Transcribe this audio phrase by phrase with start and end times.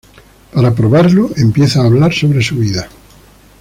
[0.51, 2.89] Para probarlo, empieza a hablar sobre su vida.